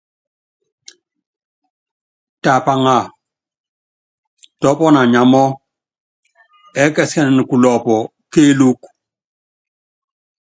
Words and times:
Tɛ 2.41 2.49
apaŋa, 2.57 2.97
tɛ 4.59 4.65
ɔɔ́pɔnɔ 4.69 4.99
anyamɔ́, 5.03 5.47
ɛɛ́kɛsikɛnɛn 6.79 7.47
kulɔ́pɔ 7.49 7.95
kéelúku. 8.31 8.87